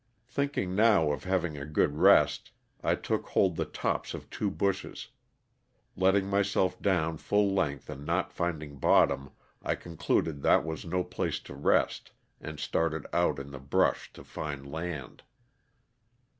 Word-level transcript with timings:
Thinking 0.27 0.73
now 0.73 1.11
of 1.11 1.25
having 1.25 1.59
a 1.59 1.63
good 1.67 1.95
rest, 1.97 2.49
I 2.81 2.95
took 2.95 3.27
hold 3.27 3.55
the 3.55 3.65
tops 3.65 4.15
of 4.15 4.31
two 4.31 4.49
bushes; 4.49 5.09
letting 5.95 6.25
myself 6.27 6.81
down 6.81 7.17
full 7.17 7.53
length 7.53 7.87
and 7.87 8.03
not 8.03 8.33
finding 8.33 8.77
bottom 8.77 9.29
I 9.61 9.75
concluded 9.75 10.41
that 10.41 10.65
was 10.65 10.85
no 10.85 11.03
place 11.03 11.39
to 11.41 11.53
rest 11.53 12.13
and 12.39 12.59
started 12.59 13.05
out 13.13 13.37
in 13.37 13.51
the 13.51 13.59
brush 13.59 14.11
to 14.13 14.23
find 14.23 14.65
land. 14.71 15.21